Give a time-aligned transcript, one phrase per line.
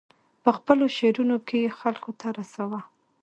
[0.43, 2.81] په خپلو شعرونو کې یې خلکو ته رساوه.